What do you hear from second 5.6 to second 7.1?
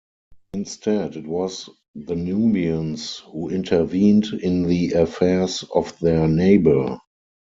of their neighbour.